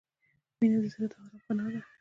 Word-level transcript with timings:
•مینه 0.59 0.77
د 0.83 0.85
زړه 0.93 1.05
د 1.11 1.13
آرام 1.21 1.39
پناه 1.45 1.69
ده. 1.73 1.81